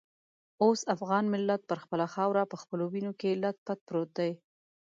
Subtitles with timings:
[0.63, 4.31] اوس افغان ملت پر خپله خاوره په خپلو وینو کې لت پت پروت دی.